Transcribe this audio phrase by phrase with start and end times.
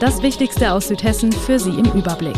[0.00, 2.36] Das Wichtigste aus Südhessen für Sie im Überblick.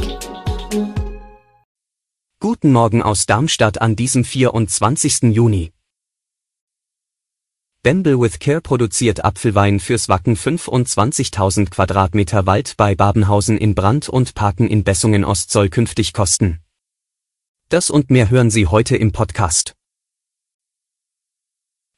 [2.41, 5.34] Guten Morgen aus Darmstadt an diesem 24.
[5.34, 5.70] Juni.
[7.83, 14.34] Bamble with Care produziert Apfelwein fürs Wacken 25.000 Quadratmeter Wald bei Babenhausen in Brand und
[14.34, 16.61] Parken in Bessungen Ost soll künftig kosten.
[17.69, 19.74] Das und mehr hören Sie heute im Podcast.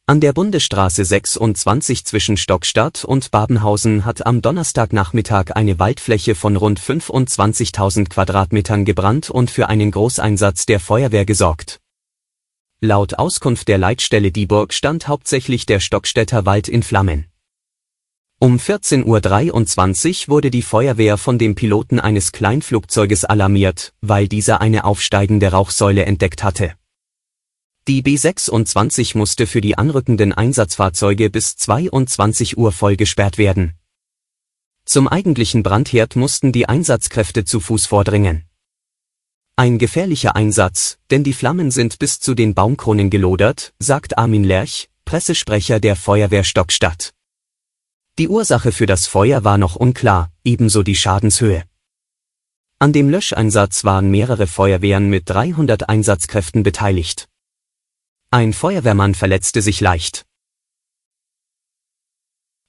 [0.05, 6.81] An der Bundesstraße 26 zwischen Stockstadt und Babenhausen hat am Donnerstagnachmittag eine Waldfläche von rund
[6.81, 11.79] 25.000 Quadratmetern gebrannt und für einen Großeinsatz der Feuerwehr gesorgt.
[12.81, 17.27] Laut Auskunft der Leitstelle Dieburg stand hauptsächlich der Stockstädter Wald in Flammen.
[18.41, 24.85] Um 14.23 Uhr wurde die Feuerwehr von dem Piloten eines Kleinflugzeuges alarmiert, weil dieser eine
[24.85, 26.75] aufsteigende Rauchsäule entdeckt hatte.
[27.89, 33.75] Die B26 musste für die anrückenden Einsatzfahrzeuge bis 22 Uhr voll gesperrt werden.
[34.85, 38.45] Zum eigentlichen Brandherd mussten die Einsatzkräfte zu Fuß vordringen.
[39.57, 44.89] Ein gefährlicher Einsatz, denn die Flammen sind bis zu den Baumkronen gelodert, sagt Armin Lerch,
[45.05, 47.13] Pressesprecher der Feuerwehr Stockstadt.
[48.17, 51.65] Die Ursache für das Feuer war noch unklar, ebenso die Schadenshöhe.
[52.79, 57.29] An dem Löscheinsatz waren mehrere Feuerwehren mit 300 Einsatzkräften beteiligt.
[58.35, 60.25] Ein Feuerwehrmann verletzte sich leicht.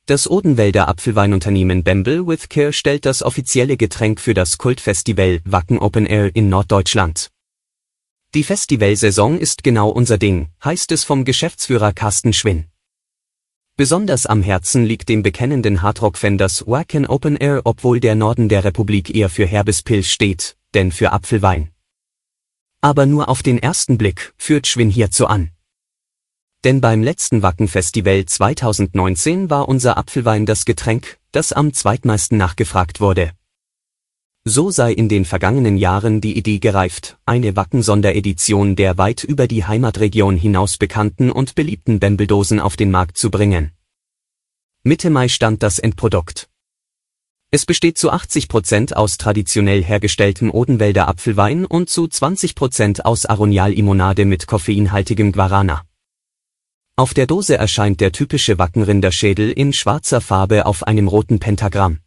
[0.08, 6.05] Das Odenwälder Apfelweinunternehmen Bamble with Care stellt das offizielle Getränk für das Kultfestival Wacken Open
[6.05, 7.30] Air in Norddeutschland.
[8.33, 12.66] Die Festivalsaison ist genau unser Ding, heißt es vom Geschäftsführer Carsten Schwinn.
[13.77, 18.66] Besonders am Herzen liegt dem bekennenden Hardrock-Fan das Wacken Open Air, obwohl der Norden der
[18.66, 21.70] Republik eher für herbes Pilz steht, denn für Apfelwein.
[22.83, 25.52] Aber nur auf den ersten Blick führt Schwinn hierzu an.
[26.63, 33.31] Denn beim letzten Wacken-Festival 2019 war unser Apfelwein das Getränk, das am zweitmeisten nachgefragt wurde.
[34.45, 39.65] So sei in den vergangenen Jahren die Idee gereift, eine Wacken-Sonderedition der weit über die
[39.65, 43.71] Heimatregion hinaus bekannten und beliebten Bembeldosen auf den Markt zu bringen.
[44.83, 46.49] Mitte Mai stand das Endprodukt.
[47.51, 53.25] Es besteht zu 80 Prozent aus traditionell hergestelltem Odenwälder Apfelwein und zu 20 Prozent aus
[53.25, 55.83] Aronial-Limonade mit koffeinhaltigem Guarana.
[56.95, 62.02] Auf der Dose erscheint der typische Wackenrinderschädel in schwarzer Farbe auf einem roten Pentagramm.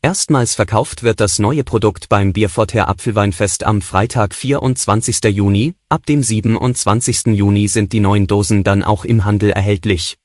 [0.00, 5.24] Erstmals verkauft wird das neue Produkt beim Bierforter Apfelweinfest am Freitag 24.
[5.24, 7.26] Juni, ab dem 27.
[7.26, 10.16] Juni sind die neuen Dosen dann auch im Handel erhältlich.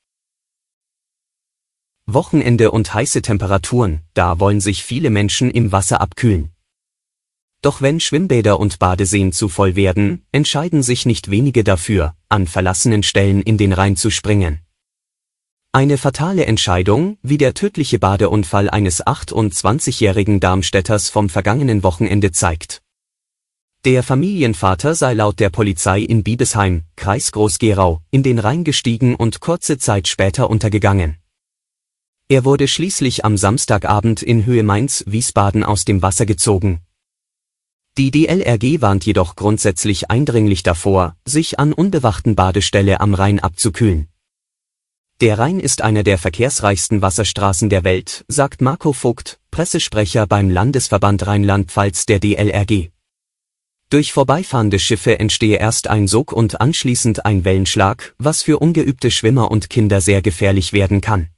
[2.06, 6.50] Wochenende und heiße Temperaturen, da wollen sich viele Menschen im Wasser abkühlen.
[7.62, 13.02] Doch wenn Schwimmbäder und Badeseen zu voll werden, entscheiden sich nicht wenige dafür, an verlassenen
[13.02, 14.60] Stellen in den Rhein zu springen.
[15.72, 22.82] Eine fatale Entscheidung, wie der tödliche Badeunfall eines 28-jährigen Darmstädters vom vergangenen Wochenende zeigt.
[23.84, 29.40] Der Familienvater sei laut der Polizei in Biebesheim, Kreis Groß-Gerau, in den Rhein gestiegen und
[29.40, 31.16] kurze Zeit später untergegangen.
[32.28, 36.80] Er wurde schließlich am Samstagabend in Höhe Mainz-Wiesbaden aus dem Wasser gezogen,
[38.00, 44.08] die DLRG warnt jedoch grundsätzlich eindringlich davor, sich an unbewachten Badestelle am Rhein abzukühlen.
[45.20, 51.26] Der Rhein ist einer der verkehrsreichsten Wasserstraßen der Welt, sagt Marco Vogt, Pressesprecher beim Landesverband
[51.26, 52.88] Rheinland-Pfalz der DLRG.
[53.90, 59.50] Durch vorbeifahrende Schiffe entstehe erst ein Sog und anschließend ein Wellenschlag, was für ungeübte Schwimmer
[59.50, 61.28] und Kinder sehr gefährlich werden kann.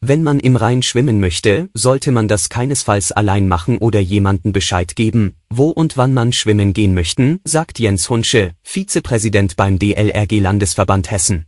[0.00, 4.94] Wenn man im Rhein schwimmen möchte, sollte man das keinesfalls allein machen oder jemanden Bescheid
[4.94, 11.10] geben, wo und wann man schwimmen gehen möchten, sagt Jens Hunsche, Vizepräsident beim DLRG Landesverband
[11.10, 11.46] Hessen.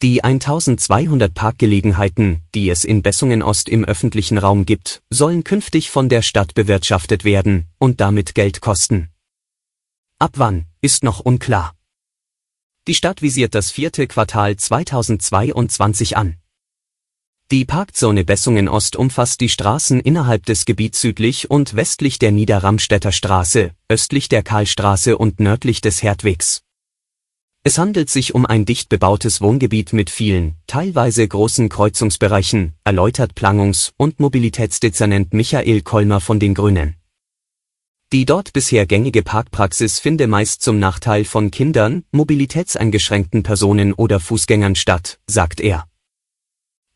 [0.00, 6.08] Die 1200 Parkgelegenheiten, die es in Bessungen Ost im öffentlichen Raum gibt, sollen künftig von
[6.08, 9.10] der Stadt bewirtschaftet werden und damit Geld kosten.
[10.18, 11.74] Ab wann, ist noch unklar.
[12.88, 16.38] Die Stadt visiert das vierte Quartal 2022 an.
[17.52, 23.12] Die Parkzone Bessungen Ost umfasst die Straßen innerhalb des Gebiets südlich und westlich der Niederramstädter
[23.12, 26.62] Straße, östlich der Karlstraße und nördlich des Herdwegs.
[27.62, 33.92] Es handelt sich um ein dicht bebautes Wohngebiet mit vielen, teilweise großen Kreuzungsbereichen, erläutert Planungs-
[33.96, 36.96] und Mobilitätsdezernent Michael Kolmer von den Grünen.
[38.12, 44.74] Die dort bisher gängige Parkpraxis finde meist zum Nachteil von Kindern, mobilitätseingeschränkten Personen oder Fußgängern
[44.74, 45.86] statt, sagt er.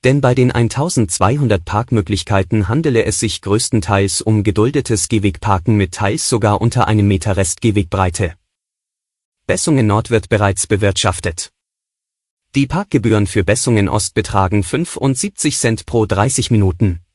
[0.05, 6.61] Denn bei den 1200 Parkmöglichkeiten handele es sich größtenteils um geduldetes Gehwegparken mit teils sogar
[6.61, 8.35] unter einem Meter Restgehwegbreite.
[9.47, 11.51] Bessungen Nord wird bereits bewirtschaftet.
[12.55, 17.06] Die Parkgebühren für Bessungen Ost betragen 75 Cent pro 30 Minuten.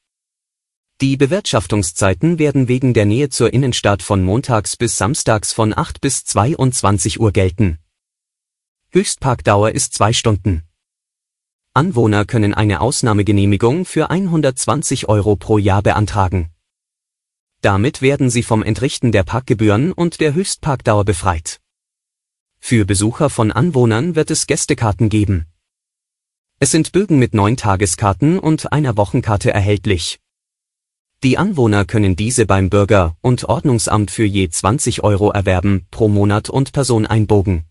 [1.02, 6.26] Die Bewirtschaftungszeiten werden wegen der Nähe zur Innenstadt von montags bis samstags von 8 bis
[6.26, 7.80] 22 Uhr gelten.
[8.92, 10.62] Höchstparkdauer ist zwei Stunden.
[11.74, 16.52] Anwohner können eine Ausnahmegenehmigung für 120 Euro pro Jahr beantragen.
[17.62, 21.62] Damit werden sie vom Entrichten der Parkgebühren und der Höchstparkdauer befreit.
[22.60, 25.48] Für Besucher von Anwohnern wird es Gästekarten geben.
[26.60, 30.20] Es sind Bögen mit neun Tageskarten und einer Wochenkarte erhältlich.
[31.24, 36.50] Die Anwohner können diese beim Bürger- und Ordnungsamt für je 20 Euro erwerben, pro Monat
[36.50, 37.66] und Person einbogen.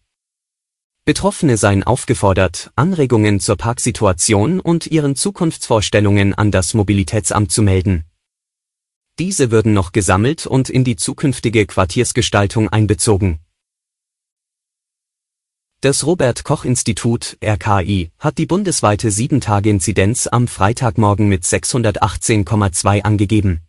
[1.04, 8.04] Betroffene seien aufgefordert, Anregungen zur Parksituation und ihren Zukunftsvorstellungen an das Mobilitätsamt zu melden.
[9.18, 13.39] Diese würden noch gesammelt und in die zukünftige Quartiersgestaltung einbezogen.
[15.82, 23.62] Das Robert Koch Institut RKI hat die bundesweite 7-Tage-Inzidenz am Freitagmorgen mit 618,2 angegeben.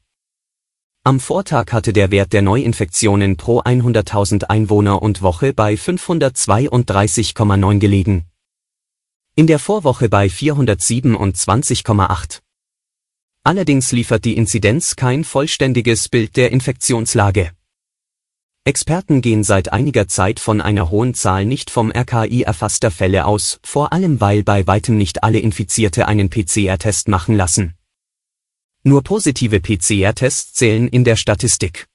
[1.05, 8.25] Am Vortag hatte der Wert der Neuinfektionen pro 100.000 Einwohner und Woche bei 532,9 gelegen.
[9.37, 12.41] In der Vorwoche bei 427,8.
[13.45, 17.51] Allerdings liefert die Inzidenz kein vollständiges Bild der Infektionslage.
[18.63, 23.59] Experten gehen seit einiger Zeit von einer hohen Zahl nicht vom RKI erfasster Fälle aus,
[23.63, 27.73] vor allem weil bei weitem nicht alle Infizierte einen PCR-Test machen lassen.
[28.83, 31.87] Nur positive PCR-Tests zählen in der Statistik.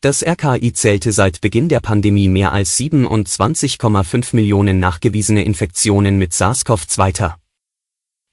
[0.00, 7.34] Das RKI zählte seit Beginn der Pandemie mehr als 27,5 Millionen nachgewiesene Infektionen mit SARS-CoV-2.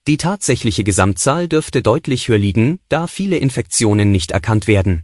[0.08, 5.04] Die tatsächliche Gesamtzahl dürfte deutlich höher liegen, da viele Infektionen nicht erkannt werden.